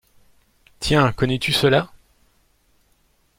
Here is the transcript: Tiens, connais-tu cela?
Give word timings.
Tiens, 0.79 1.13
connais-tu 1.13 1.53
cela? 1.53 1.91